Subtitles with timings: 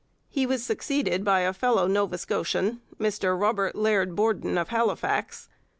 [0.31, 5.47] He was succeeded by a fellow Nova Scotian, Mr Robert Laird Borden of Halifax.